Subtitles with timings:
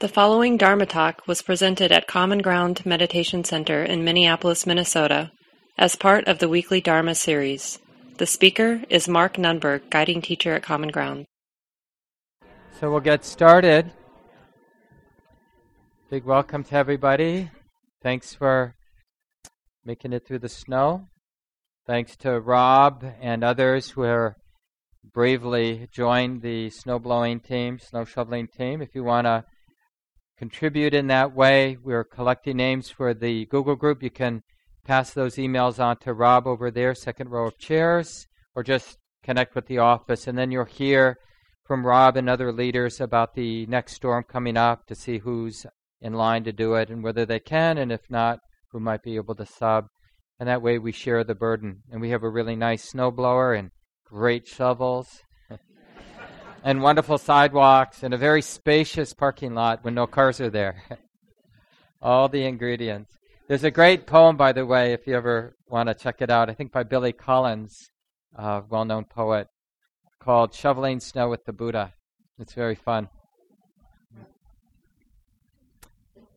[0.00, 5.32] The following Dharma talk was presented at Common Ground Meditation Center in Minneapolis, Minnesota,
[5.76, 7.80] as part of the weekly Dharma series.
[8.18, 11.26] The speaker is Mark Nunberg, guiding teacher at Common Ground.
[12.78, 13.90] So we'll get started.
[16.10, 17.50] Big welcome to everybody.
[18.00, 18.76] Thanks for
[19.84, 21.08] making it through the snow.
[21.88, 24.36] Thanks to Rob and others who are
[25.12, 28.80] bravely joined the snow blowing team, snow shoveling team.
[28.80, 29.42] If you want to
[30.38, 31.76] contribute in that way.
[31.82, 34.02] We're collecting names for the Google group.
[34.02, 34.42] You can
[34.84, 39.54] pass those emails on to Rob over there, second row of chairs, or just connect
[39.54, 40.26] with the office.
[40.26, 41.18] And then you'll hear
[41.66, 45.66] from Rob and other leaders about the next storm coming up to see who's
[46.00, 48.38] in line to do it and whether they can, and if not,
[48.70, 49.86] who might be able to sub.
[50.38, 51.82] And that way we share the burden.
[51.90, 53.70] And we have a really nice snowblower and
[54.06, 55.08] great shovels
[56.62, 60.82] and wonderful sidewalks and a very spacious parking lot when no cars are there.
[62.02, 63.16] All the ingredients.
[63.48, 66.50] There's a great poem, by the way, if you ever want to check it out.
[66.50, 67.90] I think by Billy Collins,
[68.34, 69.48] a well known poet,
[70.20, 71.94] called Shoveling Snow with the Buddha.
[72.38, 73.08] It's very fun.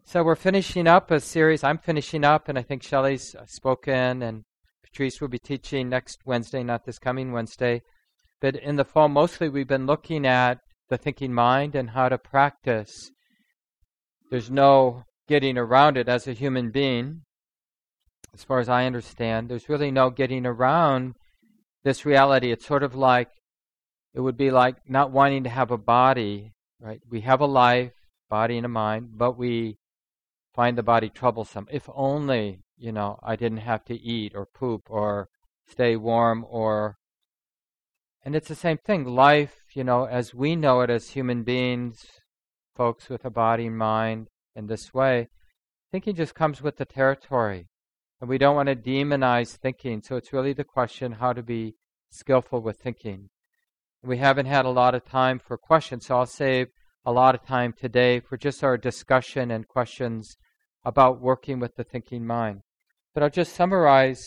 [0.03, 1.63] So we're finishing up a series.
[1.63, 4.43] I'm finishing up, and I think Shelley's uh, spoken, and
[4.83, 7.81] Patrice will be teaching next Wednesday, not this coming Wednesday,
[8.41, 10.57] but in the fall, mostly we've been looking at
[10.89, 13.11] the thinking mind and how to practice.
[14.29, 17.21] There's no getting around it as a human being,
[18.33, 19.47] as far as I understand.
[19.47, 21.13] There's really no getting around
[21.83, 22.51] this reality.
[22.51, 23.29] It's sort of like,
[24.13, 26.99] it would be like not wanting to have a body, right?
[27.09, 27.93] We have a life,
[28.29, 29.77] body and a mind, but we
[30.53, 31.67] find the body troublesome.
[31.71, 35.29] If only, you know, I didn't have to eat or poop or
[35.67, 36.97] stay warm or
[38.23, 39.05] and it's the same thing.
[39.05, 42.05] Life, you know, as we know it as human beings,
[42.75, 45.27] folks with a body and mind in this way,
[45.91, 47.67] thinking just comes with the territory.
[48.19, 50.01] And we don't want to demonize thinking.
[50.03, 51.75] So it's really the question how to be
[52.11, 53.29] skillful with thinking.
[54.03, 56.67] We haven't had a lot of time for questions, so I'll save
[57.05, 60.37] a lot of time today for just our discussion and questions
[60.85, 62.61] about working with the thinking mind.
[63.13, 64.21] But I'll just summarize,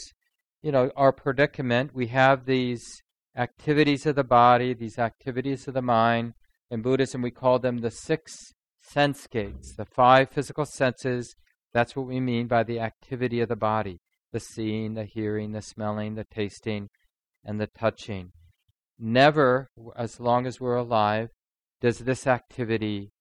[0.63, 1.95] you know, our predicament.
[1.95, 3.03] We have these
[3.37, 6.35] activities of the body, these activities of the mind.
[6.71, 8.35] In Buddhism, we call them the six
[8.81, 11.35] sense gates, the five physical senses.
[11.73, 13.99] That's what we mean by the activity of the body
[14.35, 16.89] the seeing, the hearing, the smelling, the tasting,
[17.45, 18.33] and the touching.
[18.99, 21.29] Never, as long as we're alive,
[21.81, 23.13] does this activity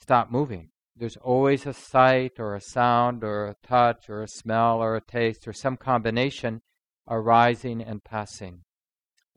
[0.00, 0.70] stop moving.
[0.96, 5.02] There's always a sight or a sound or a touch or a smell or a
[5.02, 6.62] taste or some combination
[7.06, 8.62] arising and passing.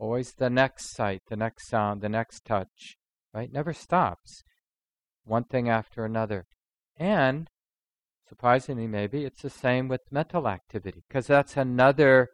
[0.03, 2.97] Always the next sight, the next sound, the next touch,
[3.34, 3.50] right?
[3.50, 4.44] Never stops.
[5.24, 6.46] One thing after another.
[6.97, 7.50] And,
[8.28, 12.28] surprisingly maybe, it's the same with mental activity, because that's another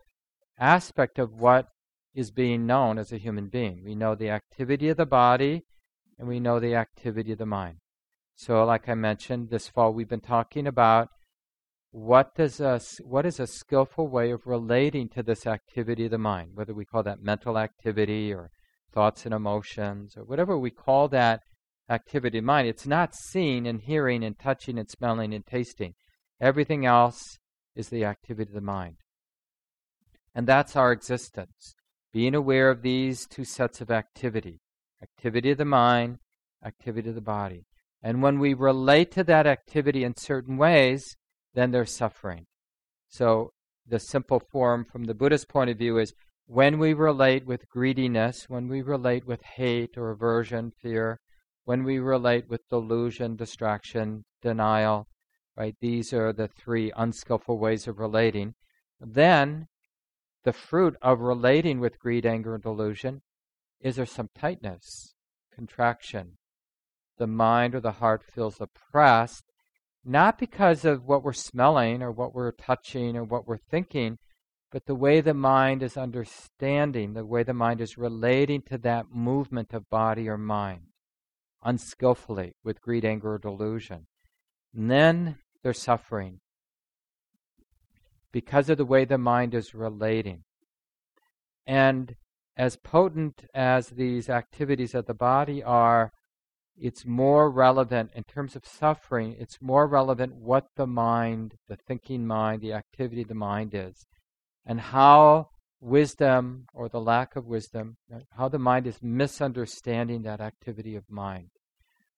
[0.58, 1.68] aspect of what
[2.16, 3.84] is being known as a human being.
[3.86, 5.62] We know the activity of the body,
[6.18, 7.78] and we know the activity of the mind.
[8.36, 11.10] So, like I mentioned, this fall we've been talking about
[11.92, 16.18] what does a, what is a skillful way of relating to this activity of the
[16.18, 18.52] mind, whether we call that mental activity or
[18.94, 21.42] thoughts and emotions or whatever we call that
[21.90, 22.68] activity of mind.
[22.68, 25.94] It's not seeing and hearing and touching and smelling and tasting.
[26.40, 27.22] Everything else
[27.76, 28.98] is the activity of the mind.
[30.36, 31.74] And that's our existence.
[32.14, 34.60] Being aware of these two sets of activity
[35.02, 36.18] activity of the mind,
[36.66, 37.64] activity of the body.
[38.02, 41.16] And when we relate to that activity in certain ways,
[41.60, 42.46] then there's suffering.
[43.10, 43.52] So
[43.86, 46.14] the simple form from the Buddhist point of view is
[46.46, 51.20] when we relate with greediness, when we relate with hate or aversion, fear,
[51.66, 55.08] when we relate with delusion, distraction, denial,
[55.58, 55.76] right?
[55.82, 58.56] These are the three unskillful ways of relating.
[59.00, 59.68] Then
[60.44, 63.22] the fruit of relating with greed, anger, and delusion
[63.82, 65.14] is there some tightness,
[65.54, 66.38] contraction.
[67.18, 69.44] The mind or the heart feels oppressed
[70.04, 74.18] not because of what we're smelling or what we're touching or what we're thinking,
[74.72, 79.08] but the way the mind is understanding, the way the mind is relating to that
[79.12, 80.82] movement of body or mind
[81.64, 84.08] unskillfully with greed, anger, or delusion.
[84.74, 86.40] And then they're suffering
[88.32, 90.44] because of the way the mind is relating.
[91.66, 92.16] And
[92.56, 96.12] as potent as these activities of the body are,
[96.82, 102.26] it's more relevant in terms of suffering, it's more relevant what the mind, the thinking
[102.26, 104.06] mind, the activity of the mind is,
[104.66, 105.50] and how
[105.82, 107.98] wisdom or the lack of wisdom,
[108.32, 111.50] how the mind is misunderstanding that activity of mind.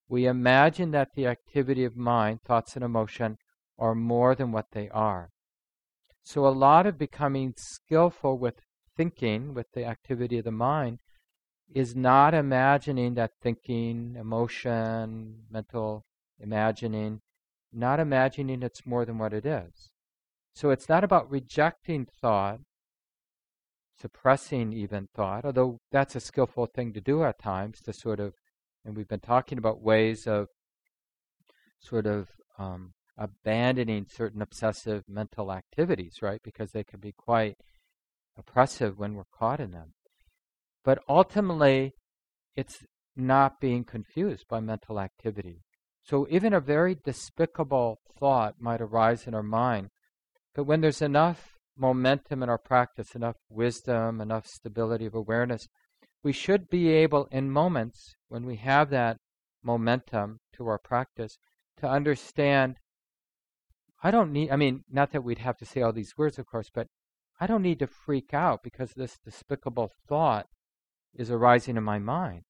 [0.07, 3.37] we imagine that the activity of mind, thoughts and emotion,
[3.79, 5.29] are more than what they are.
[6.23, 8.55] So, a lot of becoming skillful with
[8.97, 10.99] thinking, with the activity of the mind,
[11.73, 16.06] is not imagining that thinking, emotion, mental
[16.39, 17.21] imagining,
[17.71, 19.91] not imagining it's more than what it is.
[20.53, 22.59] So it's not about rejecting thought,
[24.00, 28.33] suppressing even thought, although that's a skillful thing to do at times to sort of,
[28.83, 30.47] and we've been talking about ways of
[31.79, 32.27] sort of
[32.57, 36.41] um, abandoning certain obsessive mental activities, right?
[36.44, 37.57] Because they can be quite
[38.38, 39.94] oppressive when we're caught in them.
[40.83, 41.94] But ultimately,
[42.56, 42.83] it's
[43.16, 45.63] not being confused by mental activity.
[46.04, 49.89] So even a very despicable thought might arise in our mind,
[50.56, 55.68] but when there's enough momentum in our practice, enough wisdom, enough stability of awareness,
[56.24, 59.18] we should be able, in moments when we have that
[59.63, 61.38] momentum to our practice,
[61.78, 62.78] to understand
[64.04, 66.48] I don't need, I mean, not that we'd have to say all these words, of
[66.48, 66.88] course, but
[67.39, 70.48] I don't need to freak out because this despicable thought
[71.15, 72.43] is arising in my mind.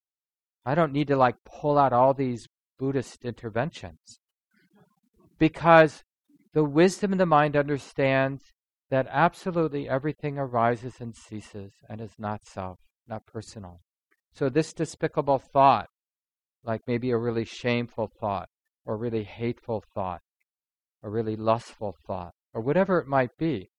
[0.65, 2.47] I don't need to like pull out all these
[2.77, 4.19] Buddhist interventions
[5.39, 6.03] because
[6.53, 8.53] the wisdom of the mind understands
[8.89, 12.77] that absolutely everything arises and ceases and is not self,
[13.07, 13.81] not personal.
[14.33, 15.87] So, this despicable thought,
[16.63, 18.49] like maybe a really shameful thought,
[18.85, 20.21] or really hateful thought,
[21.01, 23.69] or really lustful thought, or whatever it might be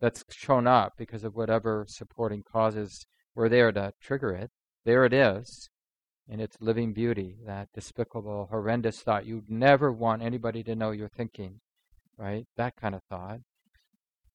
[0.00, 4.50] that's shown up because of whatever supporting causes were there to trigger it,
[4.84, 5.68] there it is
[6.28, 11.08] in its living beauty, that despicable, horrendous thought you'd never want anybody to know you're
[11.08, 11.60] thinking,
[12.16, 12.46] right?
[12.56, 13.40] That kind of thought.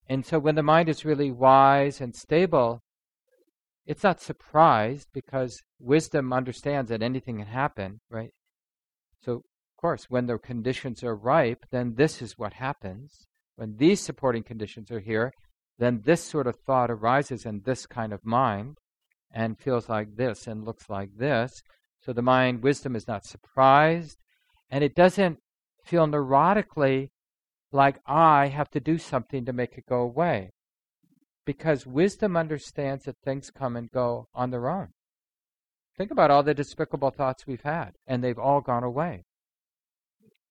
[0.08, 2.80] And so when the mind is really wise and stable,
[3.86, 8.30] it's not surprised because wisdom understands that anything can happen, right?
[9.22, 9.42] So, of
[9.80, 13.26] course, when the conditions are ripe, then this is what happens.
[13.56, 15.32] When these supporting conditions are here,
[15.78, 18.76] then this sort of thought arises in this kind of mind
[19.32, 21.62] and feels like this and looks like this.
[22.00, 24.18] So the mind, wisdom is not surprised,
[24.70, 25.38] and it doesn't
[25.84, 27.10] feel neurotically
[27.72, 30.50] like I have to do something to make it go away.
[31.44, 34.88] Because wisdom understands that things come and go on their own.
[35.96, 39.24] Think about all the despicable thoughts we've had, and they've all gone away.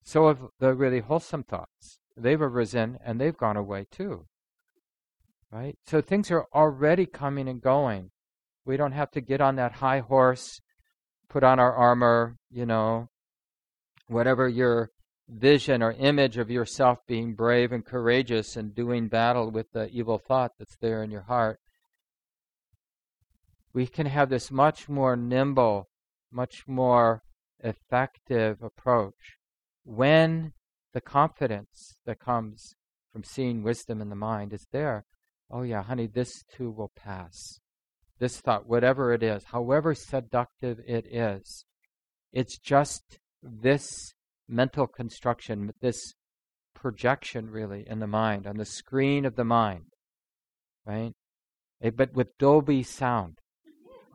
[0.03, 1.99] So have the really wholesome thoughts.
[2.15, 4.27] They've arisen and they've gone away too.
[5.51, 5.77] Right?
[5.85, 8.11] So things are already coming and going.
[8.65, 10.59] We don't have to get on that high horse,
[11.29, 13.09] put on our armor, you know,
[14.07, 14.91] whatever your
[15.27, 20.17] vision or image of yourself being brave and courageous and doing battle with the evil
[20.17, 21.59] thought that's there in your heart,
[23.73, 25.89] we can have this much more nimble,
[26.31, 27.23] much more
[27.59, 29.37] effective approach
[29.83, 30.53] when
[30.93, 32.75] the confidence that comes
[33.11, 35.05] from seeing wisdom in the mind is there.
[35.51, 37.59] Oh, yeah, honey, this too will pass.
[38.19, 41.65] This thought, whatever it is, however seductive it is,
[42.31, 44.13] it's just this
[44.47, 46.13] mental construction, this
[46.73, 49.85] projection really in the mind, on the screen of the mind,
[50.85, 51.13] right?
[51.81, 53.39] Eh, but with Dolby sound.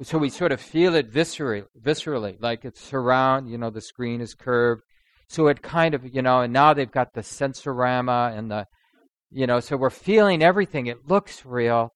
[0.02, 4.23] So we sort of feel it viscerally, viscerally, like it's surround, you know, the screen
[4.23, 4.82] is curved.
[5.29, 8.66] So it kind of, you know, and now they've got the sensorama and the,
[9.30, 10.87] you know, so we're feeling everything.
[10.87, 11.92] It looks real,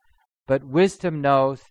[0.46, 1.62] but wisdom knows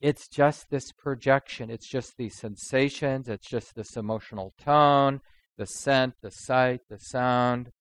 [0.00, 1.70] it's just this projection.
[1.70, 3.28] It's just these sensations.
[3.28, 5.20] It's just this emotional tone
[5.58, 7.72] the scent, the sight, the sound.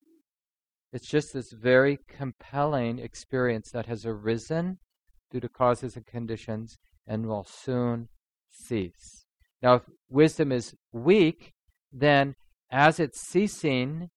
[0.92, 4.80] It's just this very compelling experience that has arisen
[5.32, 8.10] due to causes and conditions and will soon
[8.50, 9.26] cease.
[9.62, 11.54] Now, if wisdom is weak,
[11.92, 12.36] then
[12.72, 14.10] as it's ceasing,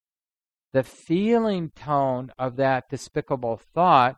[0.72, 4.16] the feeling tone of that despicable thought,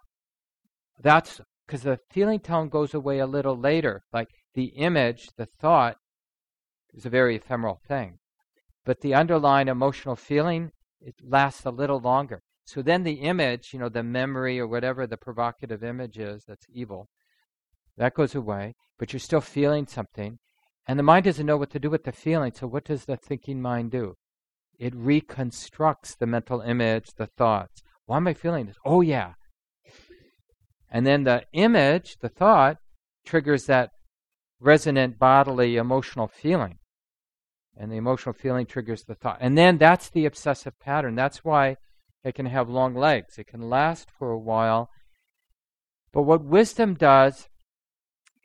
[1.01, 1.41] that's
[1.73, 4.03] because the feeling tone goes away a little later.
[4.13, 5.97] Like the image, the thought,
[6.93, 8.19] is a very ephemeral thing
[8.85, 12.43] but the underlying emotional feeling it lasts a little longer.
[12.65, 16.67] So then the image, you know, the memory or whatever the provocative image is that's
[16.73, 17.09] evil,
[17.97, 20.39] that goes away, but you're still feeling something.
[20.87, 22.53] And the mind doesn't know what to do with the feeling.
[22.55, 24.15] So what does the thinking mind do?
[24.79, 27.83] It reconstructs the mental image, the thoughts.
[28.07, 28.77] Why am I feeling this?
[28.85, 29.35] Oh, yeah.
[30.93, 32.77] And then the image, the thought,
[33.25, 33.91] triggers that
[34.61, 36.79] resonant bodily emotional feeling
[37.77, 39.39] and the emotional feeling triggers the thought.
[39.41, 41.15] And then that's the obsessive pattern.
[41.15, 41.77] That's why
[42.23, 43.39] it can have long legs.
[43.39, 44.91] It can last for a while.
[46.13, 47.49] But what wisdom does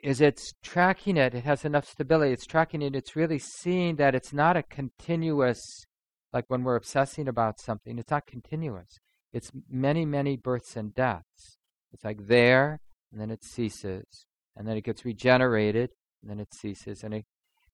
[0.02, 1.36] is it's tracking it.
[1.36, 2.32] It has enough stability.
[2.32, 2.96] It's tracking it.
[2.96, 5.86] It's really seeing that it's not a continuous,
[6.32, 9.00] like when we're obsessing about something, it's not continuous.
[9.34, 11.57] It's many, many births and deaths.
[11.94, 12.80] It's like there,
[13.12, 14.26] and then it ceases,
[14.56, 15.92] and then it gets regenerated,
[16.22, 17.04] and then it ceases.
[17.04, 17.26] And, it,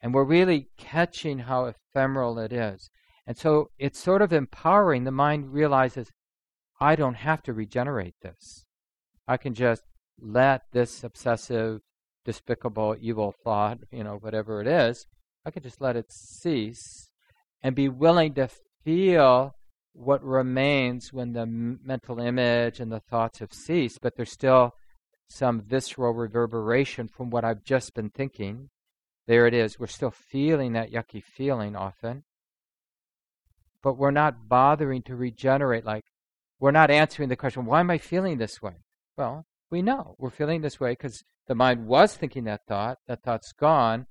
[0.01, 2.89] and we're really catching how ephemeral it is.
[3.25, 5.03] And so it's sort of empowering.
[5.03, 6.11] The mind realizes,
[6.79, 8.65] I don't have to regenerate this.
[9.27, 9.83] I can just
[10.19, 11.79] let this obsessive
[12.25, 15.05] despicable, evil thought, you know, whatever it is,
[15.45, 17.09] I can just let it cease
[17.61, 18.49] and be willing to
[18.83, 19.55] feel
[19.93, 24.71] what remains when the mental image and the thoughts have ceased, but there's still
[25.29, 28.69] some visceral reverberation from what I've just been thinking.
[29.27, 29.79] There it is.
[29.79, 32.23] We're still feeling that yucky feeling often.
[33.81, 35.85] But we're not bothering to regenerate.
[35.85, 36.05] Like,
[36.59, 38.83] we're not answering the question, why am I feeling this way?
[39.17, 42.97] Well, we know we're feeling this way because the mind was thinking that thought.
[43.07, 44.07] That thought's gone.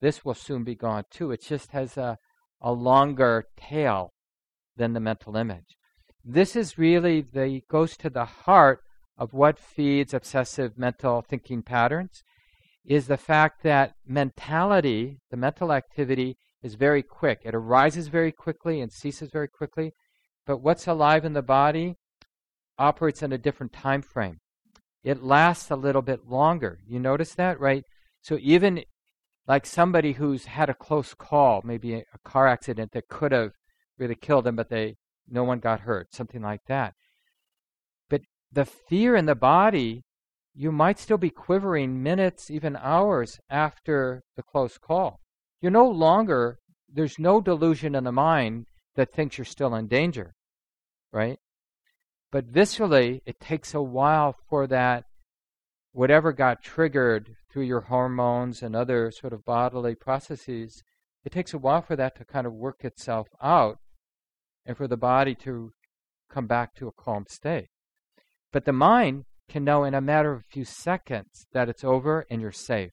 [0.00, 1.30] This will soon be gone too.
[1.30, 2.18] It just has a,
[2.60, 4.12] a longer tail
[4.76, 5.76] than the mental image.
[6.24, 8.80] This is really the goes to the heart
[9.16, 12.22] of what feeds obsessive mental thinking patterns
[12.84, 17.40] is the fact that mentality, the mental activity, is very quick.
[17.44, 19.92] It arises very quickly and ceases very quickly.
[20.46, 21.96] But what's alive in the body
[22.78, 24.38] operates in a different time frame
[25.06, 26.80] it lasts a little bit longer.
[26.84, 27.84] You notice that, right?
[28.22, 28.82] So even
[29.46, 33.52] like somebody who's had a close call, maybe a, car accident that could have
[33.98, 34.96] really killed them, but they
[35.28, 36.94] no one got hurt, something like that.
[38.08, 38.22] But
[38.52, 40.04] the fear in the body,
[40.54, 45.20] you might still be quivering minutes, even hours after the close call.
[45.60, 46.58] You're no longer,
[46.92, 50.34] there's no delusion in the mind that thinks you're still in danger,
[51.12, 51.38] right?
[52.30, 55.04] But viscerally, it takes a while for that,
[55.92, 60.82] whatever got triggered through your hormones and other sort of bodily processes,
[61.24, 63.78] it takes a while for that to kind of work itself out
[64.66, 65.72] and for the body to
[66.30, 67.68] come back to a calm state.
[68.52, 72.26] But the mind can know in a matter of a few seconds that it's over
[72.28, 72.92] and you're safe.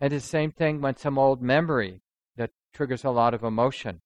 [0.00, 2.02] And the same thing when some old memory
[2.36, 4.00] that triggers a lot of emotion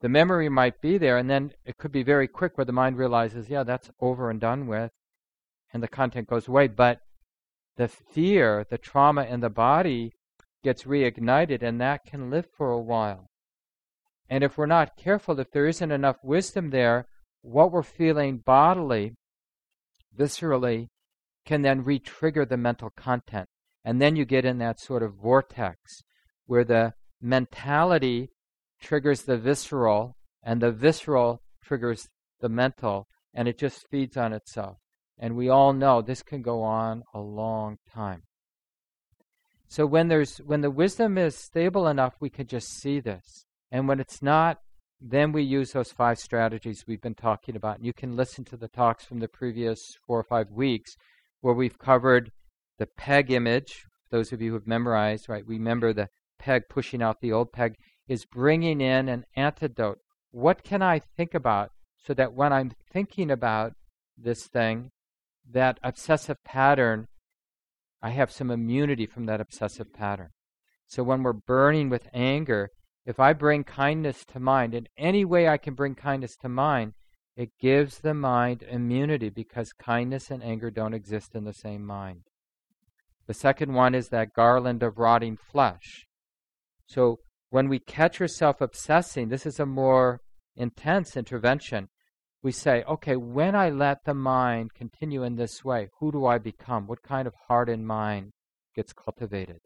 [0.00, 2.96] the memory might be there, and then it could be very quick where the mind
[2.96, 4.92] realizes, yeah, that's over and done with,
[5.72, 6.68] and the content goes away.
[6.68, 7.00] But
[7.76, 10.12] the fear, the trauma in the body
[10.64, 13.29] gets reignited, and that can live for a while.
[14.30, 17.06] And if we're not careful, if there isn't enough wisdom there,
[17.42, 19.16] what we're feeling bodily,
[20.16, 20.86] viscerally,
[21.44, 23.48] can then re trigger the mental content.
[23.84, 26.02] And then you get in that sort of vortex
[26.46, 28.30] where the mentality
[28.80, 32.08] triggers the visceral, and the visceral triggers
[32.40, 34.78] the mental, and it just feeds on itself.
[35.18, 38.22] And we all know this can go on a long time.
[39.68, 43.44] So when there's when the wisdom is stable enough, we can just see this.
[43.70, 44.58] And when it's not,
[45.00, 47.76] then we use those five strategies we've been talking about.
[47.76, 50.94] And you can listen to the talks from the previous four or five weeks
[51.40, 52.30] where we've covered
[52.78, 53.84] the peg image.
[54.10, 55.46] Those of you who've memorized, right?
[55.46, 56.08] Remember the
[56.38, 57.74] peg pushing out the old peg
[58.08, 59.98] is bringing in an antidote.
[60.32, 63.72] What can I think about so that when I'm thinking about
[64.18, 64.90] this thing,
[65.50, 67.06] that obsessive pattern,
[68.02, 70.30] I have some immunity from that obsessive pattern.
[70.86, 72.70] So when we're burning with anger,
[73.10, 76.92] if I bring kindness to mind, in any way I can bring kindness to mind,
[77.36, 82.22] it gives the mind immunity because kindness and anger don't exist in the same mind.
[83.26, 86.06] The second one is that garland of rotting flesh.
[86.86, 87.18] So
[87.50, 90.20] when we catch ourselves obsessing, this is a more
[90.56, 91.88] intense intervention.
[92.42, 96.38] We say, okay, when I let the mind continue in this way, who do I
[96.38, 96.86] become?
[96.86, 98.30] What kind of heart and mind
[98.74, 99.60] gets cultivated?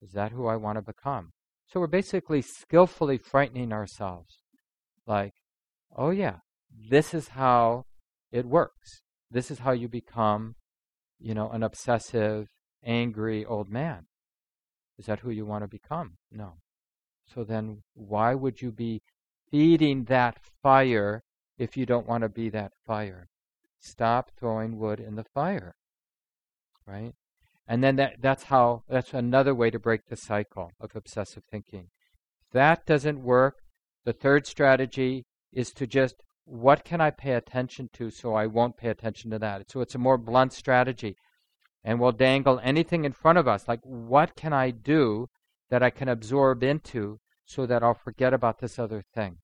[0.00, 1.32] Is that who I want to become?
[1.66, 4.42] So we're basically skillfully frightening ourselves.
[5.06, 5.34] Like,
[5.96, 6.36] oh yeah,
[6.70, 7.84] this is how
[8.30, 9.02] it works.
[9.30, 10.56] This is how you become,
[11.18, 12.48] you know, an obsessive,
[12.84, 14.06] angry old man.
[14.98, 16.18] Is that who you want to become?
[16.30, 16.58] No.
[17.26, 19.02] So then, why would you be
[19.50, 21.22] feeding that fire
[21.58, 23.28] if you don't want to be that fire?
[23.80, 25.74] Stop throwing wood in the fire.
[26.86, 27.14] Right?
[27.66, 31.88] And then that, that's how, that's another way to break the cycle of obsessive thinking.
[32.46, 33.56] If that doesn't work,
[34.04, 38.76] the third strategy is to just, what can I pay attention to so I won't
[38.76, 39.70] pay attention to that?
[39.70, 41.16] So it's a more blunt strategy.
[41.84, 45.28] And we'll dangle anything in front of us, like, what can I do
[45.70, 49.38] that I can absorb into so that I'll forget about this other thing.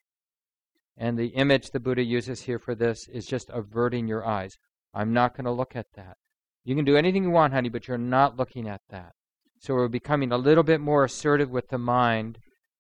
[0.97, 4.57] And the image the Buddha uses here for this is just averting your eyes.
[4.93, 6.17] I'm not going to look at that.
[6.65, 9.12] You can do anything you want, honey, but you're not looking at that.
[9.61, 12.38] So we're becoming a little bit more assertive with the mind.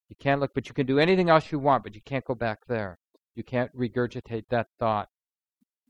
[0.08, 2.34] You can't look, but you can do anything else you want, but you can't go
[2.34, 2.98] back there.
[3.34, 5.08] You can't regurgitate that thought.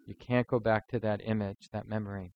[0.07, 2.33] You can't go back to that image, that memory.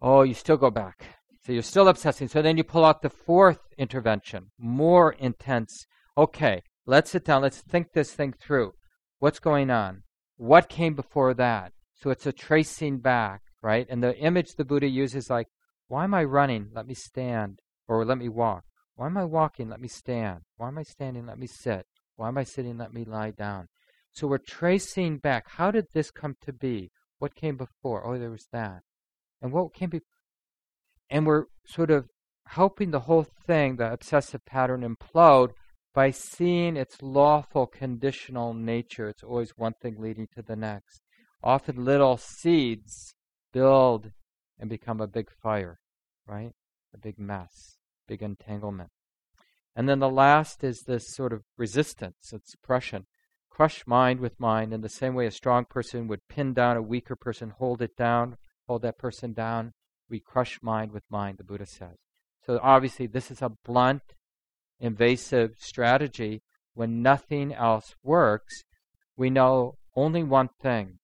[0.00, 1.04] Oh, you still go back.
[1.44, 2.28] So you're still obsessing.
[2.28, 5.86] So then you pull out the fourth intervention, more intense.
[6.16, 7.42] Okay, let's sit down.
[7.42, 8.72] Let's think this thing through.
[9.18, 10.02] What's going on?
[10.36, 11.72] What came before that?
[12.02, 13.86] So it's a tracing back, right?
[13.88, 15.46] And the image the Buddha uses like,
[15.86, 16.70] why am I running?
[16.74, 17.60] Let me stand.
[17.86, 18.64] Or let me walk.
[18.96, 19.68] Why am I walking?
[19.68, 20.40] Let me stand.
[20.56, 21.26] Why am I standing?
[21.26, 21.86] Let me sit.
[22.16, 22.78] Why am I sitting?
[22.78, 23.68] Let me lie down.
[24.10, 25.44] So we're tracing back.
[25.48, 26.90] How did this come to be?
[27.18, 28.04] What came before?
[28.04, 28.80] Oh, there was that.
[29.40, 30.06] And what came before?
[31.08, 32.08] And we're sort of
[32.46, 35.50] helping the whole thing, the obsessive pattern, implode
[35.94, 39.08] by seeing its lawful conditional nature.
[39.08, 41.01] It's always one thing leading to the next.
[41.42, 43.14] Often little seeds
[43.52, 44.12] build
[44.58, 45.80] and become a big fire,
[46.26, 46.52] right?
[46.94, 48.90] A big mess, big entanglement.
[49.74, 53.06] And then the last is this sort of resistance and suppression.
[53.50, 56.82] Crush mind with mind in the same way a strong person would pin down a
[56.82, 59.72] weaker person, hold it down, hold that person down.
[60.08, 61.96] We crush mind with mind, the Buddha says.
[62.46, 64.02] So obviously, this is a blunt,
[64.78, 66.42] invasive strategy.
[66.74, 68.62] When nothing else works,
[69.16, 70.98] we know only one thing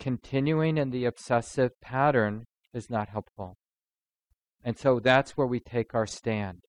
[0.00, 3.56] continuing in the obsessive pattern is not helpful.
[4.64, 6.60] And so that's where we take our stand.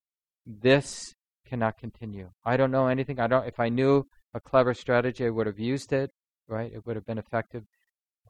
[0.45, 2.29] This cannot continue.
[2.45, 3.19] I don't know anything.
[3.19, 6.11] I don't if I knew a clever strategy I would have used it,
[6.47, 6.71] right?
[6.73, 7.63] It would have been effective.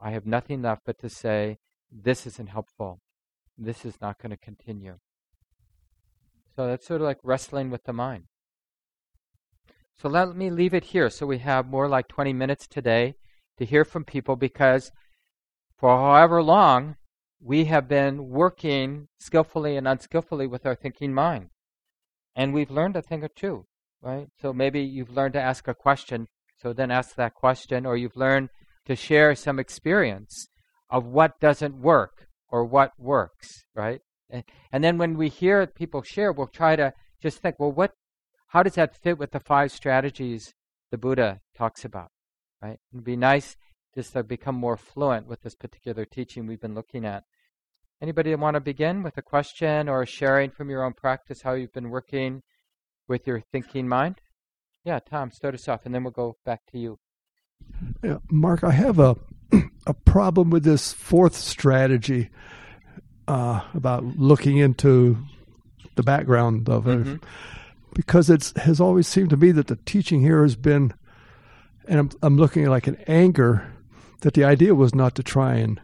[0.01, 1.57] I have nothing left but to say
[1.91, 2.99] this isn't helpful.
[3.57, 4.97] This is not going to continue.
[6.55, 8.25] So that's sort of like wrestling with the mind.
[10.01, 11.09] So let me leave it here.
[11.09, 13.15] So we have more like 20 minutes today
[13.57, 14.91] to hear from people because
[15.77, 16.95] for however long
[17.39, 21.49] we have been working skillfully and unskillfully with our thinking mind.
[22.35, 23.65] And we've learned a thing or two,
[24.01, 24.27] right?
[24.41, 26.27] So maybe you've learned to ask a question,
[26.57, 28.49] so then ask that question, or you've learned
[28.85, 30.47] to share some experience
[30.89, 34.01] of what doesn't work or what works, right?
[34.71, 37.91] And, then when we hear people share, we'll try to just think, well, what,
[38.47, 40.53] how does that fit with the five strategies
[40.89, 42.11] the Buddha talks about,
[42.61, 42.79] right?
[42.93, 43.57] It'd be nice
[43.95, 47.23] just to become more fluent with this particular teaching we've been looking at.
[48.01, 51.73] Anybody want to begin with a question or sharing from your own practice how you've
[51.73, 52.41] been working
[53.07, 54.21] with your thinking mind?
[54.83, 56.97] Yeah, Tom, start us off, and then we'll go back to you.
[58.03, 59.15] Yeah, Mark, I have a
[59.87, 62.29] a problem with this fourth strategy
[63.27, 65.17] uh, about looking into
[65.95, 67.15] the background of it, mm-hmm.
[67.93, 70.93] because it has always seemed to me that the teaching here has been,
[71.91, 73.71] and I'm, I'm looking at like an anger,
[74.21, 75.79] that the idea was not to try and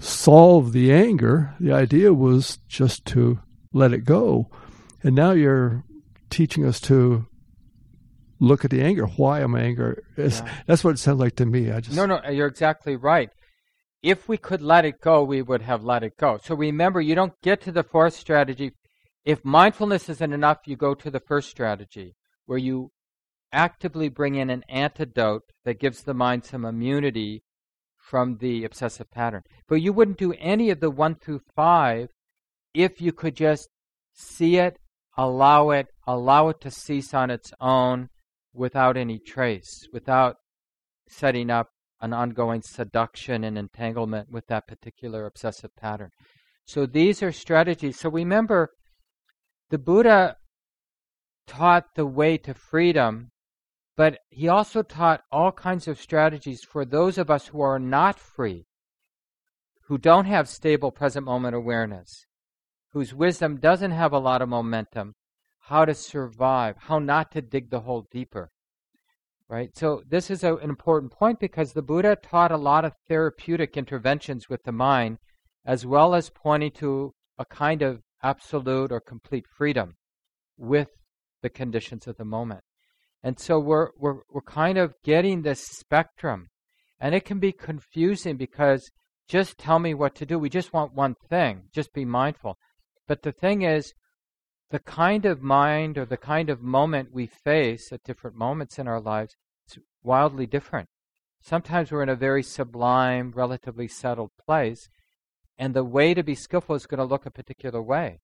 [0.00, 1.54] solve the anger.
[1.60, 3.38] The idea was just to
[3.72, 4.50] let it go,
[5.02, 5.84] and now you're
[6.28, 7.26] teaching us to
[8.40, 9.06] look at the anger.
[9.06, 10.02] Why am I angry?
[10.16, 10.60] Yeah.
[10.66, 11.70] That's what it sounds like to me.
[11.70, 12.20] I just no, no.
[12.28, 13.30] You're exactly right.
[14.02, 16.38] If we could let it go, we would have let it go.
[16.42, 18.72] So remember, you don't get to the fourth strategy.
[19.24, 22.90] If mindfulness isn't enough, you go to the first strategy, where you
[23.52, 27.42] actively bring in an antidote that gives the mind some immunity
[27.96, 29.42] from the obsessive pattern.
[29.68, 32.08] But you wouldn't do any of the one through five
[32.74, 33.68] if you could just
[34.14, 34.78] see it,
[35.16, 38.08] allow it, allow it to cease on its own,
[38.52, 40.36] without any trace, without
[41.08, 41.68] setting up
[42.00, 46.10] an ongoing seduction and entanglement with that particular obsessive pattern.
[46.64, 47.98] So these are strategies.
[47.98, 48.70] So remember,
[49.70, 50.36] the Buddha
[51.46, 53.30] taught the way to freedom,
[53.98, 58.16] but he also taught all kinds of strategies for those of us who are not
[58.16, 58.64] free,
[59.88, 62.24] who don't have stable present moment awareness,
[62.92, 65.14] whose wisdom doesn't have a lot of momentum,
[65.58, 68.52] how to survive, how not to dig the hole deeper.
[69.48, 69.76] Right?
[69.76, 73.76] So, this is a, an important point because the Buddha taught a lot of therapeutic
[73.76, 75.18] interventions with the mind,
[75.66, 79.96] as well as pointing to a kind of absolute or complete freedom
[80.56, 80.90] with
[81.42, 82.60] the conditions of the moment.
[83.22, 86.48] And so we're, we're, we're kind of getting this spectrum.
[87.00, 88.90] And it can be confusing because
[89.28, 90.38] just tell me what to do.
[90.38, 92.56] We just want one thing, just be mindful.
[93.06, 93.92] But the thing is,
[94.70, 98.86] the kind of mind or the kind of moment we face at different moments in
[98.86, 99.34] our lives
[99.68, 100.88] is wildly different.
[101.40, 104.88] Sometimes we're in a very sublime, relatively settled place,
[105.56, 108.18] and the way to be skillful is going to look a particular way.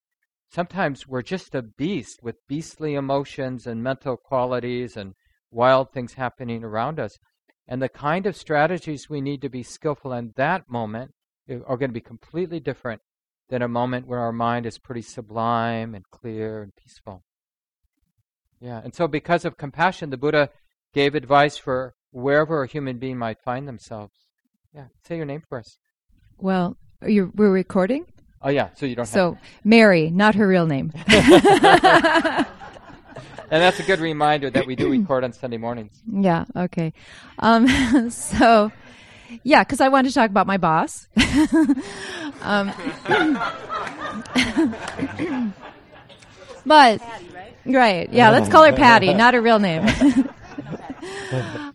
[0.55, 5.15] Sometimes we're just a beast with beastly emotions and mental qualities and
[5.51, 7.19] wild things happening around us.
[7.67, 11.11] And the kind of strategies we need to be skillful in that moment
[11.49, 13.01] eh, are going to be completely different
[13.49, 17.25] than a moment where our mind is pretty sublime and clear and peaceful.
[18.61, 20.51] Yeah, and so because of compassion, the Buddha
[20.93, 24.29] gave advice for wherever a human being might find themselves.
[24.73, 25.79] Yeah, say your name for us.
[26.39, 28.07] Well, you we're recording.
[28.45, 29.07] Oh yeah, so you don't.
[29.07, 30.93] So Mary, not her real name.
[31.07, 32.47] and
[33.51, 36.03] that's a good reminder that we do record on Sunday mornings.
[36.07, 36.45] Yeah.
[36.55, 36.93] Okay.
[37.39, 37.67] Um,
[38.11, 38.71] so,
[39.45, 41.09] yeah, because I wanted to talk about my boss.
[42.43, 42.71] um,
[46.67, 47.01] but
[47.65, 49.87] right, yeah, let's call her Patty, not her real name.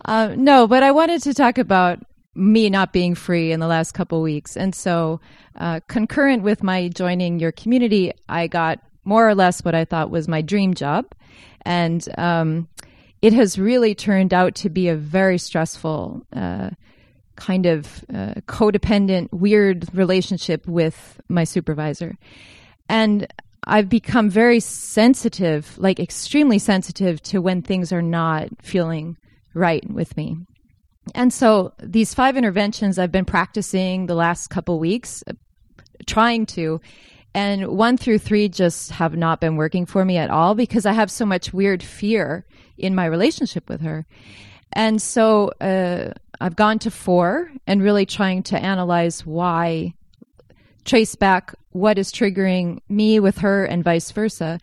[0.06, 1.98] uh, no, but I wanted to talk about
[2.40, 5.20] me not being free in the last couple weeks, and so
[5.56, 10.10] uh, concurrent with my joining your community, I got more or less what I thought
[10.10, 11.06] was my dream job,
[11.64, 12.68] and um,
[13.22, 16.26] it has really turned out to be a very stressful.
[16.34, 16.72] Uh,
[17.40, 22.18] kind of uh, codependent, weird relationship with my supervisor.
[22.90, 23.28] And
[23.66, 29.18] I've become very sensitive, like extremely sensitive to when things are not feeling
[29.54, 30.38] right with me.
[31.16, 35.34] And so these five interventions I've been practicing the last couple weeks, uh,
[36.06, 36.82] trying to,
[37.34, 40.94] and one through three just have not been working for me at all because I
[40.94, 42.46] have so much weird fear
[42.78, 44.06] in my relationship with her.
[44.74, 49.94] And so uh, I've gone to four and really trying to analyze why,
[50.86, 54.60] trace back what is triggering me with her and vice versa.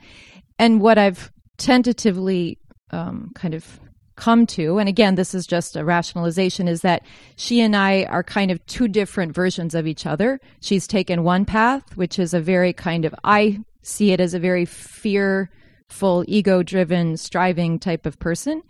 [0.59, 2.59] And what I've tentatively
[2.91, 3.81] um, kind of
[4.17, 7.05] come to, and again, this is just a rationalization, is that
[7.37, 10.41] she and I are kind of two different versions of each other.
[10.61, 14.39] She's taken one path, which is a very kind of, I see it as a
[14.39, 18.63] very fearful, ego driven, striving type of person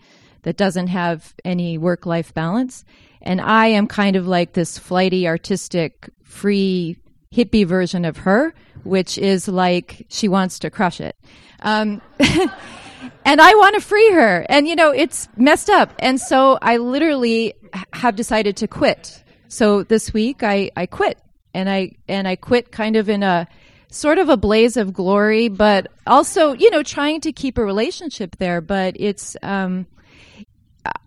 [0.42, 2.84] that doesn't have any work life balance.
[3.22, 6.96] And I am kind of like this flighty, artistic, free,
[7.32, 8.54] hippie version of her,
[8.84, 11.16] which is like she wants to crush it.
[11.60, 12.00] Um,
[13.24, 14.46] and I want to free her.
[14.48, 15.92] And, you know, it's messed up.
[15.98, 17.54] And so I literally
[17.92, 19.22] have decided to quit.
[19.48, 21.18] So this week I, I quit
[21.54, 23.48] and I, and I quit kind of in a,
[23.88, 28.36] sort of a blaze of glory, but also, you know, trying to keep a relationship
[28.36, 28.60] there.
[28.60, 29.86] But it's, um,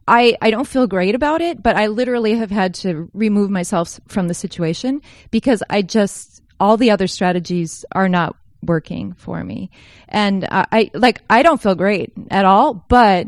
[0.08, 4.00] I, I don't feel great about it, but I literally have had to remove myself
[4.08, 9.70] from the situation because I just, all the other strategies are not working for me.
[10.08, 13.28] And I, I like, I don't feel great at all, but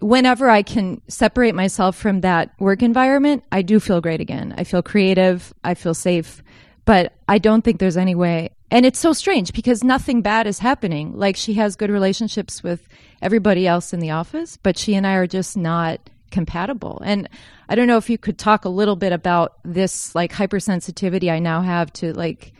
[0.00, 4.54] whenever I can separate myself from that work environment, I do feel great again.
[4.56, 5.52] I feel creative.
[5.64, 6.42] I feel safe,
[6.84, 8.50] but I don't think there's any way.
[8.70, 11.16] And it's so strange because nothing bad is happening.
[11.16, 12.88] Like she has good relationships with
[13.20, 17.00] everybody else in the office, but she and I are just not compatible.
[17.04, 17.28] And
[17.68, 21.38] I don't know if you could talk a little bit about this like hypersensitivity I
[21.38, 22.52] now have to like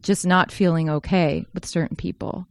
[0.00, 2.46] just not feeling okay with certain people.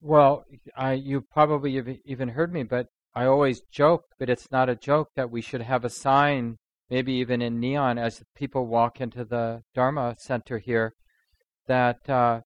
[0.00, 0.44] Well,
[0.76, 4.76] I, you probably have even heard me, but I always joke, but it's not a
[4.76, 6.56] joke that we should have a sign,
[6.90, 10.94] maybe even in neon, as people walk into the Dharma Center here,
[11.66, 12.40] that uh,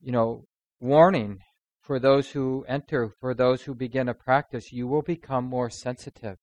[0.00, 0.44] you know,
[0.80, 1.38] warning
[1.80, 6.36] for those who enter, for those who begin a practice, you will become more sensitive.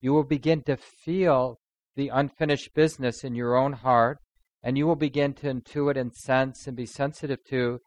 [0.00, 1.58] You will begin to feel
[1.96, 4.18] the unfinished business in your own heart
[4.64, 7.80] and you will begin to intuit and sense and be sensitive to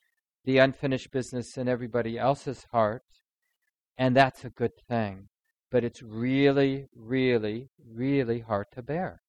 [0.46, 3.02] the unfinished business in everybody else's heart.
[3.98, 5.28] And that's a good thing.
[5.72, 9.22] But it's really, really, really hard to bear.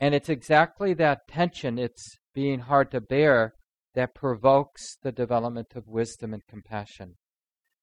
[0.00, 3.52] And it's exactly that tension, it's being hard to bear,
[3.94, 7.14] that provokes the development of wisdom and compassion.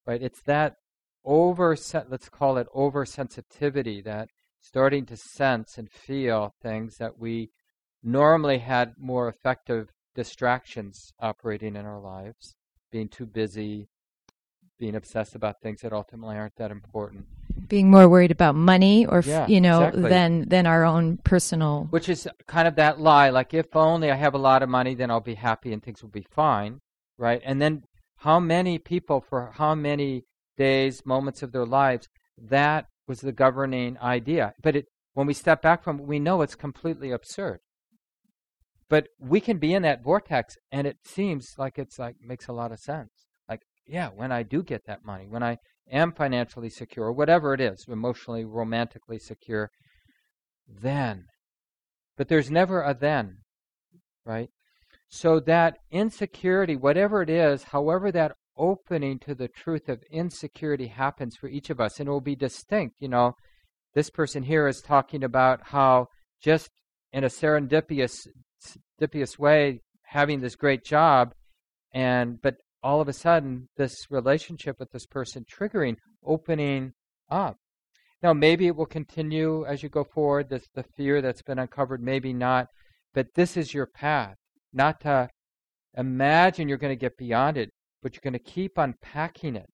[0.07, 0.23] Right?
[0.23, 0.73] It's that
[1.23, 1.77] over,
[2.09, 4.27] let's call it oversensitivity, that
[4.59, 7.51] starting to sense and feel things that we
[8.03, 12.55] normally had more effective distractions operating in our lives,
[12.91, 13.87] being too busy,
[14.79, 17.25] being obsessed about things that ultimately aren't that important.
[17.67, 20.09] Being more worried about money or, yeah, you know, exactly.
[20.09, 21.87] than, than our own personal.
[21.91, 24.95] Which is kind of that lie, like if only I have a lot of money,
[24.95, 26.79] then I'll be happy and things will be fine,
[27.17, 27.41] right?
[27.45, 27.83] And then
[28.17, 30.23] how many people for how many
[30.57, 34.53] days, moments of their lives, that was the governing idea.
[34.61, 37.59] But it, when we step back from it, we know it's completely absurd.
[38.91, 42.53] But we can be in that vortex, and it seems like it's like makes a
[42.53, 43.09] lot of sense.
[43.47, 47.61] Like, yeah, when I do get that money, when I am financially secure, whatever it
[47.61, 49.69] is, emotionally, romantically secure,
[50.67, 51.23] then.
[52.17, 53.37] But there's never a then,
[54.25, 54.49] right?
[55.07, 61.37] So that insecurity, whatever it is, however that opening to the truth of insecurity happens
[61.37, 62.97] for each of us, and it will be distinct.
[62.99, 63.35] You know,
[63.95, 66.07] this person here is talking about how
[66.43, 66.69] just
[67.13, 68.27] in a serendipitous
[68.61, 71.33] serendipitous way having this great job,
[71.93, 75.95] and but all of a sudden this relationship with this person triggering,
[76.25, 76.93] opening
[77.29, 77.57] up.
[78.21, 80.49] Now maybe it will continue as you go forward.
[80.49, 82.67] This the fear that's been uncovered, maybe not,
[83.13, 84.35] but this is your path.
[84.73, 85.29] Not to
[85.97, 87.69] imagine you're going to get beyond it,
[88.01, 89.69] but you're going to keep unpacking it.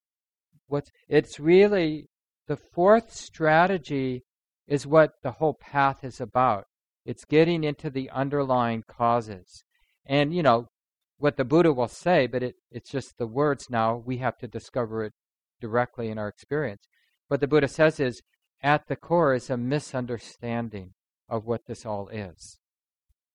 [0.68, 2.10] What's it's really
[2.48, 4.24] the fourth strategy
[4.68, 6.66] is what the whole path is about.
[7.08, 9.64] It's getting into the underlying causes.
[10.06, 10.68] And, you know,
[11.18, 13.96] what the Buddha will say, but it, it's just the words now.
[13.96, 15.14] We have to discover it
[15.62, 16.82] directly in our experience.
[17.30, 18.22] What the Buddha says is,
[18.62, 20.96] at the core is a misunderstanding
[21.30, 22.60] of what this all is.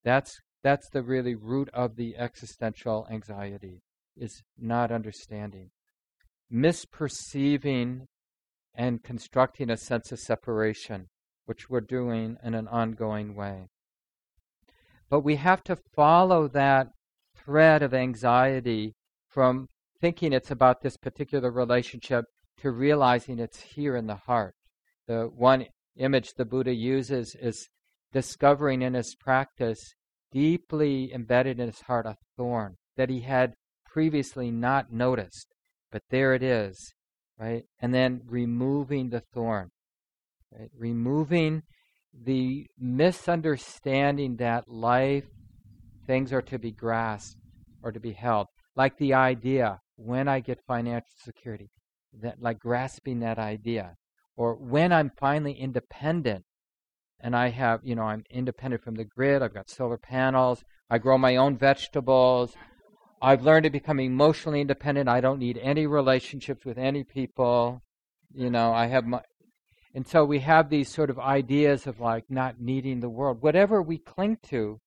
[0.05, 3.81] That's, that's the really root of the existential anxiety,
[4.15, 5.71] is not understanding.
[6.53, 8.03] Misperceiving
[8.75, 11.09] and constructing a sense of separation
[11.47, 13.69] which we're doing in an ongoing way.
[15.11, 16.89] But we have to follow that
[17.37, 18.95] thread of anxiety
[19.29, 19.69] from
[20.01, 22.25] thinking it's about this particular relationship
[22.59, 24.55] to realizing it's here in the heart.
[25.07, 27.69] The one image the Buddha uses is
[28.13, 29.95] discovering in his practice
[30.31, 35.49] deeply embedded in his heart a thorn that he had previously not noticed.
[35.91, 36.95] But there it is,
[37.39, 37.65] right?
[37.81, 39.72] And then removing the thorn.
[40.59, 40.71] Right?
[40.77, 41.63] Removing
[42.13, 45.25] the misunderstanding that life,
[46.07, 47.37] things are to be grasped
[47.83, 48.49] or to be held.
[48.77, 51.71] Like the idea, when I get financial security,
[52.21, 53.95] that like grasping that idea.
[54.37, 56.45] Or when I'm finally independent
[57.21, 60.99] and I have, you know, I'm independent from the grid, I've got solar panels, I
[60.99, 62.55] grow my own vegetables,
[63.23, 65.09] I've learned to become emotionally independent.
[65.09, 67.81] I don't need any relationships with any people.
[68.35, 69.21] You know, I have my,
[69.95, 73.43] and so we have these sort of ideas of like not needing the world.
[73.43, 74.81] Whatever we cling to,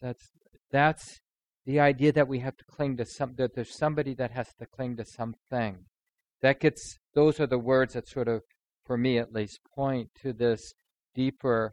[0.00, 0.30] that's
[0.70, 1.20] that's
[1.66, 4.66] the idea that we have to cling to some that there's somebody that has to
[4.66, 5.84] cling to something.
[6.40, 8.42] That gets those are the words that sort of,
[8.86, 10.72] for me at least, point to this
[11.14, 11.72] deeper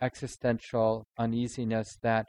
[0.00, 2.26] existential uneasiness that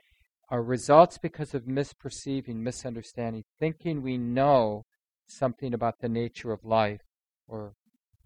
[0.50, 4.84] are results because of misperceiving, misunderstanding, thinking we know
[5.26, 7.02] something about the nature of life
[7.48, 7.74] or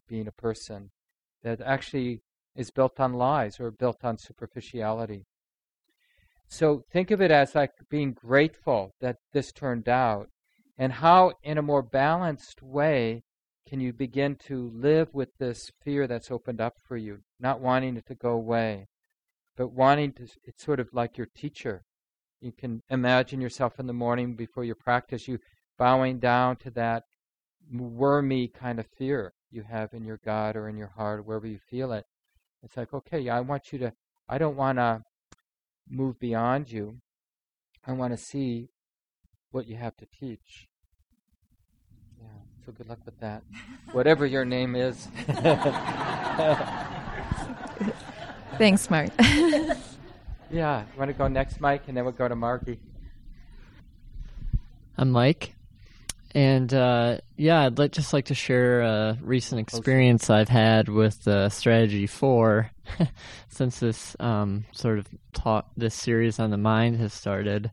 [0.10, 0.90] being a person
[1.44, 2.22] that actually
[2.56, 5.26] is built on lies or built on superficiality.
[6.50, 10.30] So think of it as like being grateful that this turned out,
[10.78, 13.24] and how, in a more balanced way,
[13.68, 17.98] can you begin to live with this fear that's opened up for you, not wanting
[17.98, 18.88] it to go away,
[19.58, 21.84] but wanting to, it's sort of like your teacher.
[22.40, 25.40] You can imagine yourself in the morning before your practice, you
[25.78, 27.04] bowing down to that
[27.72, 31.60] wormy kind of fear you have in your gut or in your heart, wherever you
[31.60, 32.06] feel it.
[32.64, 33.94] It's like, okay, yeah, I want you to,
[34.28, 35.04] I don't want to
[35.90, 37.00] move beyond you.
[37.86, 38.70] I want to see
[39.52, 40.68] what you have to teach.
[42.20, 42.28] Yeah,
[42.66, 43.44] so good luck with that.
[43.92, 45.08] Whatever your name is.
[48.58, 49.12] Thanks, Mark.
[50.50, 52.80] yeah, you want to go next, Mike, and then we'll go to Margie.
[54.98, 55.57] I'm Mike.
[56.38, 61.28] And uh, yeah, I'd like, just like to share a recent experience I've had with
[61.28, 62.70] uh, Strategy Four,
[63.50, 67.72] since this um, sort of taught this series on the mind has started.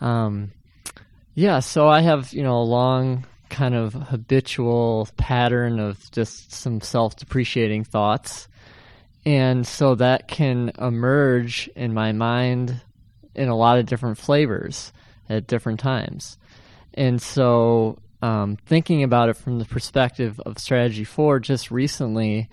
[0.00, 0.52] Um,
[1.34, 6.80] yeah, so I have you know a long kind of habitual pattern of just some
[6.80, 8.48] self-depreciating thoughts,
[9.26, 12.80] and so that can emerge in my mind
[13.34, 14.90] in a lot of different flavors
[15.28, 16.38] at different times.
[16.98, 22.48] And so, um, thinking about it from the perspective of Strategy 4 just recently,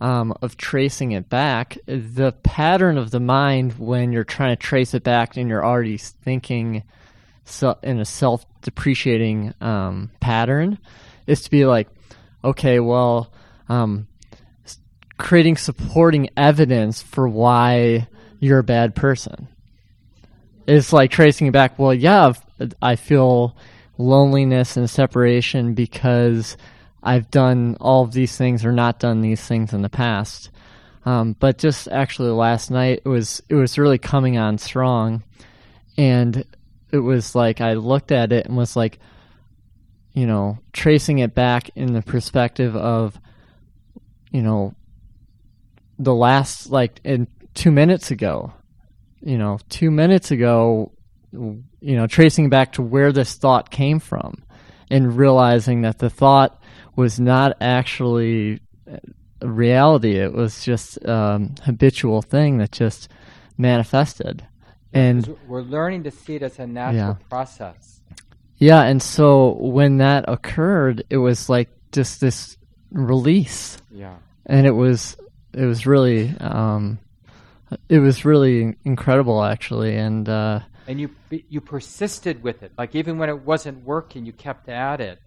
[0.00, 4.94] um, of tracing it back, the pattern of the mind when you're trying to trace
[4.94, 6.84] it back and you're already thinking
[7.44, 10.78] so, in a self depreciating um, pattern
[11.26, 11.88] is to be like,
[12.44, 13.32] okay, well,
[13.68, 14.06] um,
[15.16, 18.06] creating supporting evidence for why
[18.38, 19.48] you're a bad person.
[20.68, 22.34] It's like tracing it back, well, yeah,
[22.80, 23.56] I feel
[23.98, 26.56] loneliness and separation because
[27.02, 30.50] I've done all of these things or not done these things in the past.
[31.04, 35.22] Um, but just actually last night it was it was really coming on strong,
[35.96, 36.44] and
[36.90, 38.98] it was like I looked at it and was like,
[40.12, 43.18] you know, tracing it back in the perspective of,
[44.30, 44.74] you know,
[45.98, 48.52] the last like in two minutes ago,
[49.20, 50.92] you know, two minutes ago
[51.32, 54.42] you know, tracing back to where this thought came from
[54.90, 56.60] and realizing that the thought
[56.96, 58.60] was not actually
[59.42, 60.16] reality.
[60.16, 63.08] It was just um, habitual thing that just
[63.56, 64.46] manifested.
[64.92, 67.26] And we're learning to see it as a natural Yeah.
[67.28, 68.00] process.
[68.56, 72.56] yeah, and so when that occurred, it was like just this
[72.90, 73.76] release.
[73.90, 74.16] Yeah.
[74.46, 75.16] and it was
[75.52, 76.98] it was really um,
[77.88, 81.10] it was really incredible actually and uh, And you
[81.48, 82.72] you persisted with it.
[82.76, 85.20] Like even when it wasn't working, you kept at it.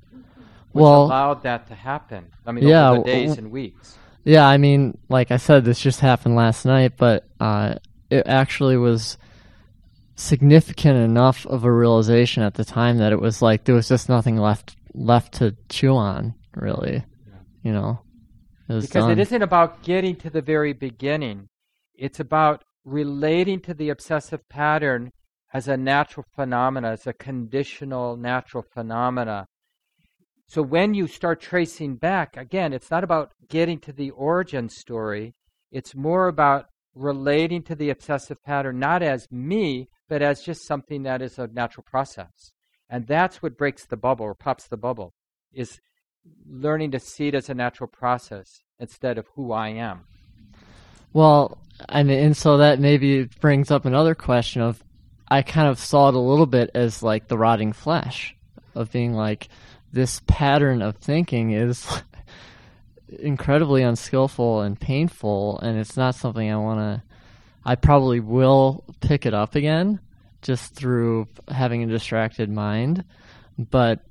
[0.74, 2.26] Which Well- allowed that to happen.
[2.45, 3.97] I mean, Yeah, over the days and weeks.
[4.24, 7.74] yeah i mean like i said this just happened last night but uh,
[8.12, 9.17] it actually was
[10.15, 14.10] significant enough of a realization at the time that it was like there was just
[14.10, 17.04] nothing left left to chew on really
[17.63, 18.00] you know
[18.69, 19.12] it Because done.
[19.12, 21.50] it isn't about getting to the very beginning.
[21.95, 25.12] It's about relating to the obsessive pattern
[25.53, 29.47] as a natural phenomena, as a conditional natural phenomena.
[30.47, 35.33] So when you start tracing back, again, it's not about getting to the origin story.
[35.71, 41.03] It's more about relating to the obsessive pattern not as me, but as just something
[41.03, 42.51] that is a natural process.
[42.89, 45.13] And that's what breaks the bubble or pops the bubble,
[45.53, 45.79] is
[46.45, 50.01] learning to see it as a natural process instead of who I am.
[51.13, 51.57] Well,
[52.03, 54.83] mean, and so that maybe brings up another question of
[55.31, 58.35] I kind of saw it a little bit as like the rotting flesh
[58.75, 59.47] of being like
[59.93, 61.87] this pattern of thinking is
[63.07, 67.03] incredibly unskillful and painful, and it's not something I want to.
[67.63, 70.01] I probably will pick it up again
[70.41, 73.05] just through having a distracted mind,
[73.57, 74.01] but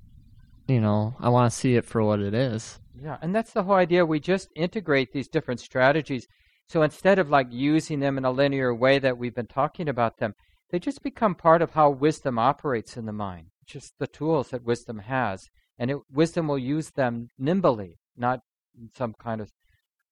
[0.68, 2.80] you know, I want to see it for what it is.
[2.98, 4.06] Yeah, and that's the whole idea.
[4.06, 6.28] We just integrate these different strategies.
[6.66, 10.16] So instead of like using them in a linear way that we've been talking about
[10.16, 10.34] them,
[10.70, 13.46] they just become part of how wisdom operates in the mind.
[13.66, 15.48] Just the tools that wisdom has.
[15.78, 18.40] And it, wisdom will use them nimbly, not
[18.78, 19.50] in some kind of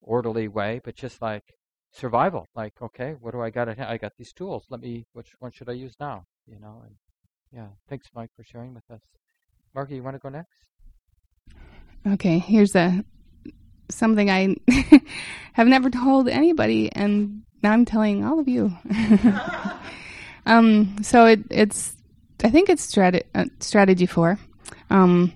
[0.00, 1.44] orderly way, but just like
[1.92, 2.46] survival.
[2.54, 3.68] Like, okay, what do I got?
[3.78, 4.64] I got these tools.
[4.70, 6.24] Let me, which one should I use now?
[6.46, 6.94] You know, and
[7.52, 9.00] yeah, thanks, Mike, for sharing with us.
[9.74, 10.52] Margie, you want to go next?
[12.06, 13.04] Okay, here's a
[13.90, 14.54] something I
[15.54, 18.72] have never told anybody, and now I'm telling all of you.
[20.48, 21.94] um, so it, it's,
[22.42, 24.38] I think it's strate- uh, strategy four.
[24.90, 25.32] Um,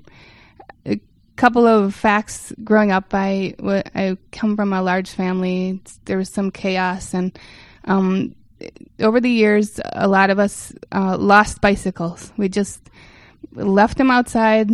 [0.87, 0.99] a
[1.37, 2.53] couple of facts.
[2.65, 3.55] Growing up, I
[3.95, 5.81] I come from a large family.
[6.07, 7.39] There was some chaos, and
[7.85, 8.35] um,
[9.01, 12.33] over the years, a lot of us uh, lost bicycles.
[12.37, 12.81] We just
[13.55, 14.71] left them outside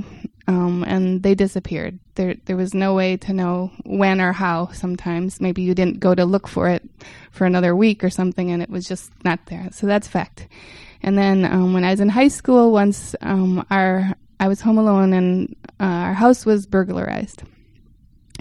[0.48, 1.98] um, and they disappeared.
[2.14, 4.68] There, there was no way to know when or how.
[4.72, 6.82] Sometimes maybe you didn't go to look for it
[7.30, 9.68] for another week or something, and it was just not there.
[9.72, 10.48] So that's fact.
[11.02, 14.78] And then um, when I was in high school, once um, our I was home
[14.78, 17.42] alone and uh, our house was burglarized,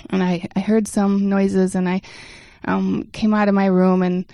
[0.10, 2.02] and I, I heard some noises, and I
[2.64, 4.26] um, came out of my room and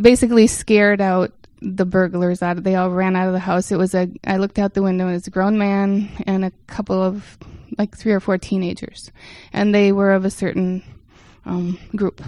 [0.00, 2.58] basically scared out the burglars out.
[2.58, 3.72] Of, They all ran out of the house.
[3.72, 4.08] It was a.
[4.26, 7.38] I looked out the window and it was a grown man and a couple of
[7.78, 9.10] like three or four teenagers,
[9.52, 10.82] and they were of a certain
[11.44, 12.22] um, group.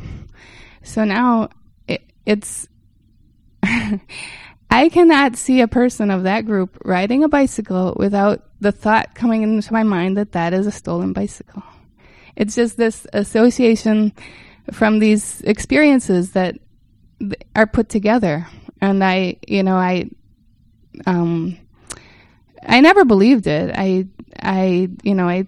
[0.83, 1.51] So now
[1.87, 2.69] it, it's.
[4.71, 9.43] I cannot see a person of that group riding a bicycle without the thought coming
[9.43, 11.63] into my mind that that is a stolen bicycle.
[12.37, 14.13] It's just this association
[14.71, 16.59] from these experiences that
[17.57, 18.47] are put together
[18.81, 20.11] and I, you know, I,
[21.07, 21.59] um,
[22.67, 23.73] I never believed it.
[23.75, 24.07] I,
[24.41, 25.47] I, you know, I,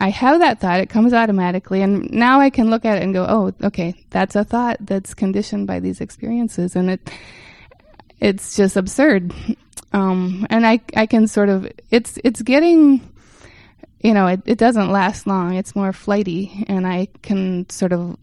[0.00, 0.80] I have that thought.
[0.80, 4.36] It comes automatically, and now I can look at it and go, "Oh, okay, that's
[4.36, 7.10] a thought that's conditioned by these experiences," and it,
[8.20, 9.32] it's just absurd.
[9.92, 13.00] Um, and I, I can sort of, it's, it's getting,
[14.00, 15.54] you know, it, it doesn't last long.
[15.54, 18.16] It's more flighty, and I can sort of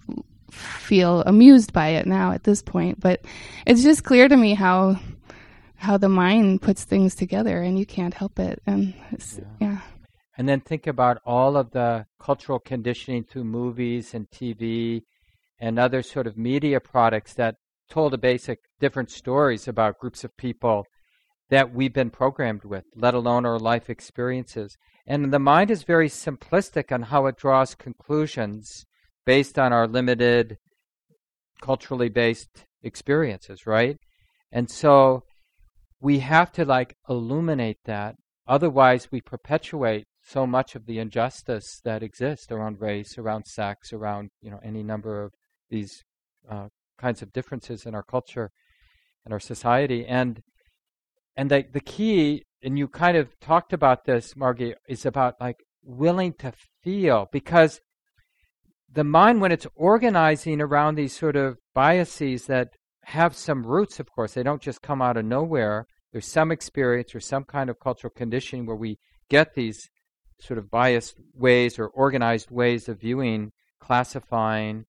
[0.55, 3.21] feel amused by it now at this point but
[3.65, 4.97] it's just clear to me how
[5.75, 9.79] how the mind puts things together and you can't help it and it's, yeah.
[10.37, 15.03] And then think about all of the cultural conditioning through movies and TV
[15.59, 17.55] and other sort of media products that
[17.89, 20.85] told a basic different stories about groups of people
[21.49, 24.75] that we've been programmed with, let alone our life experiences.
[25.05, 28.85] And the mind is very simplistic on how it draws conclusions
[29.25, 30.57] based on our limited
[31.61, 33.97] culturally based experiences, right?
[34.51, 35.23] And so
[35.99, 38.15] we have to like illuminate that.
[38.47, 44.29] Otherwise, we perpetuate so much of the injustice that exists around race, around sex, around
[44.41, 45.31] you know any number of
[45.69, 46.03] these
[46.49, 46.67] uh,
[46.99, 48.51] kinds of differences in our culture
[49.23, 50.05] and our society.
[50.05, 50.41] And
[51.35, 55.57] and the the key, and you kind of talked about this, Margie, is about like
[55.83, 56.53] willing to
[56.83, 57.81] feel because
[58.95, 62.69] the mind when it's organizing around these sort of biases that
[63.03, 64.33] have some roots, of course.
[64.33, 65.85] They don't just come out of nowhere.
[66.11, 68.97] There's some experience or some kind of cultural conditioning where we
[69.29, 69.89] get these
[70.39, 74.85] sort of biased ways or organized ways of viewing, classifying.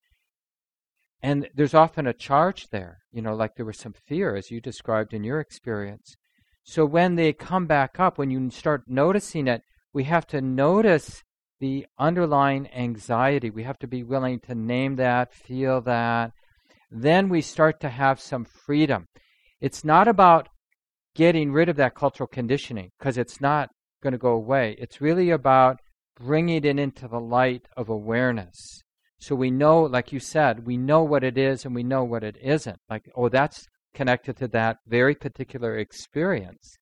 [1.21, 4.61] And there's often a charge there, you know, like there was some fear, as you
[4.61, 6.17] described in your experience.
[6.63, 11.23] So when they come back up, when you start noticing it, we have to notice
[11.61, 13.51] the underlying anxiety.
[13.51, 16.33] We have to be willing to name that, feel that.
[16.91, 19.07] Then we start to have some freedom.
[19.61, 20.49] It's not about
[21.15, 23.71] getting rid of that cultural conditioning because it's not
[24.03, 24.77] going to go away.
[24.79, 25.81] It's really about
[26.19, 28.83] bringing it into the light of awareness.
[29.19, 32.23] So we know, like you said, we know what it is and we know what
[32.23, 32.79] it isn't.
[32.89, 36.77] Like, oh, that's connected to that very particular experience.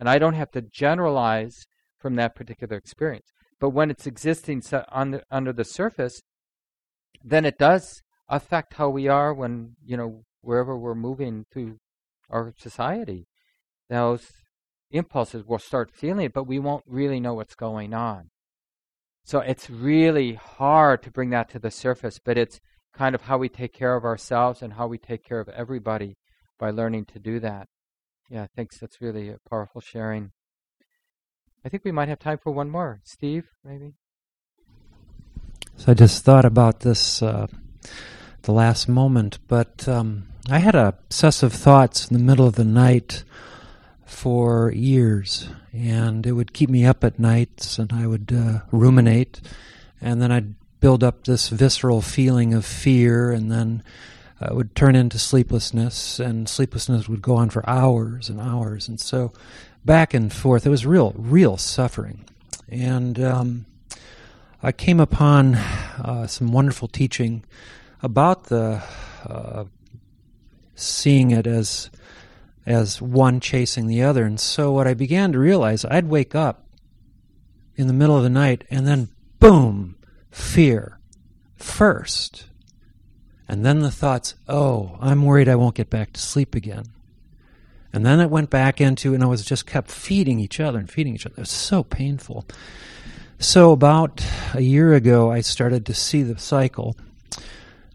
[0.00, 1.66] And I don't have to generalize
[1.98, 3.26] from that particular experience.
[3.64, 4.62] But when it's existing
[4.92, 6.20] under, under the surface,
[7.24, 11.78] then it does affect how we are when, you know, wherever we're moving through
[12.28, 13.26] our society.
[13.88, 14.30] Those
[14.90, 18.28] impulses will start feeling it, but we won't really know what's going on.
[19.24, 22.60] So it's really hard to bring that to the surface, but it's
[22.92, 26.18] kind of how we take care of ourselves and how we take care of everybody
[26.58, 27.68] by learning to do that.
[28.28, 28.76] Yeah, thanks.
[28.78, 30.32] That's really a powerful sharing.
[31.64, 33.00] I think we might have time for one more.
[33.04, 33.94] Steve, maybe?
[35.76, 37.46] So I just thought about this uh,
[38.42, 43.24] the last moment, but um, I had obsessive thoughts in the middle of the night
[44.04, 49.40] for years, and it would keep me up at nights, and I would uh, ruminate,
[50.00, 53.82] and then I'd build up this visceral feeling of fear, and then
[54.38, 59.00] uh, would turn into sleeplessness, and sleeplessness would go on for hours and hours, and
[59.00, 59.32] so
[59.84, 60.66] back and forth.
[60.66, 62.24] It was real, real suffering,
[62.68, 63.66] and um,
[64.62, 67.44] I came upon uh, some wonderful teaching
[68.02, 68.82] about the
[69.26, 69.64] uh,
[70.74, 71.90] seeing it as
[72.66, 76.66] as one chasing the other, and so what I began to realize, I'd wake up
[77.76, 79.08] in the middle of the night, and then
[79.38, 79.96] boom,
[80.30, 80.98] fear
[81.56, 82.46] first
[83.48, 86.86] and then the thoughts, oh, I'm worried I won't get back to sleep again.
[87.94, 90.90] And then it went back into, and I was just kept feeding each other and
[90.90, 91.34] feeding each other.
[91.36, 92.44] It was so painful.
[93.38, 94.24] So, about
[94.54, 96.96] a year ago, I started to see the cycle.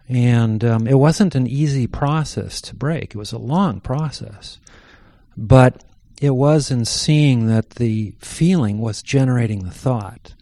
[0.08, 4.60] And um, it wasn't an easy process to break, it was a long process.
[5.38, 5.84] But
[6.22, 10.34] it was in seeing that the feeling was generating the thought.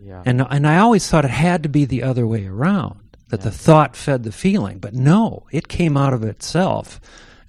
[0.00, 0.22] Yeah.
[0.26, 2.98] And, and I always thought it had to be the other way around
[3.28, 4.78] that the thought fed the feeling.
[4.78, 7.00] But no, it came out of itself,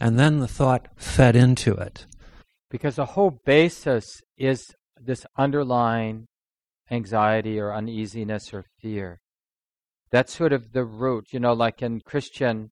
[0.03, 2.05] and then the thought fed into it.
[2.69, 4.03] Because the whole basis
[4.37, 4.61] is
[4.99, 6.27] this underlying
[6.91, 9.21] anxiety or uneasiness or fear.
[10.11, 11.27] That's sort of the root.
[11.31, 12.71] You know, like in Christian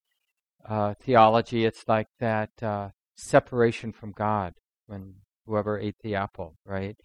[0.68, 4.52] uh, theology, it's like that uh, separation from God
[4.86, 5.14] when
[5.46, 6.96] whoever ate the apple, right?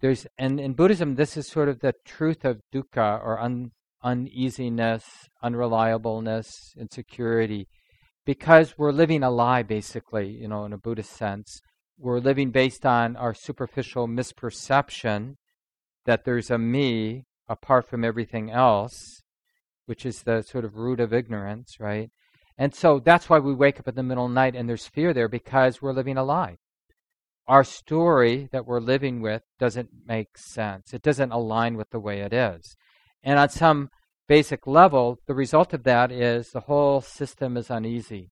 [0.00, 3.70] There's and in Buddhism, this is sort of the truth of dukkha or un,
[4.02, 5.04] uneasiness,
[5.44, 7.68] unreliableness, insecurity,
[8.30, 11.60] because we're living a lie, basically, you know, in a Buddhist sense.
[11.98, 15.34] We're living based on our superficial misperception
[16.06, 19.24] that there's a me apart from everything else,
[19.86, 22.10] which is the sort of root of ignorance, right?
[22.56, 24.86] And so that's why we wake up in the middle of the night and there's
[24.86, 26.58] fear there because we're living a lie.
[27.48, 30.94] Our story that we're living with doesn't make sense.
[30.94, 32.76] It doesn't align with the way it is.
[33.24, 33.90] And on some
[34.30, 38.30] basic level, the result of that is the whole system is uneasy.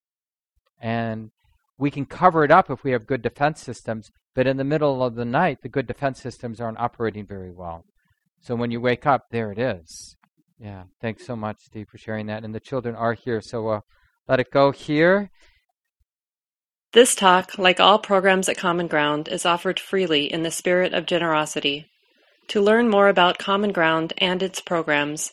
[0.81, 1.31] And
[1.77, 5.03] we can cover it up if we have good defense systems, but in the middle
[5.03, 7.85] of the night, the good defense systems aren't operating very well.
[8.41, 10.15] So when you wake up, there it is.
[10.61, 12.45] Yeah, thanks so much, Steve, for sharing that.
[12.45, 13.81] And the children are here, so uh,
[14.29, 15.33] let it go here.
[16.93, 21.07] This talk, like all programs at Common Ground, is offered freely in the spirit of
[21.07, 21.87] generosity.
[22.49, 25.33] To learn more about Common Ground and its programs,